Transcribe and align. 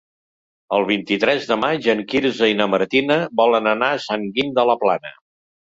El 0.77 0.85
vint-i-tres 0.91 1.45
de 1.51 1.59
maig 1.65 1.91
en 1.95 2.03
Quirze 2.13 2.49
i 2.55 2.59
na 2.63 2.69
Martina 2.75 3.21
volen 3.45 3.71
anar 3.77 3.95
a 3.99 4.05
Sant 4.09 4.29
Guim 4.39 4.53
de 4.59 4.67
la 4.73 4.83
Plana. 4.85 5.19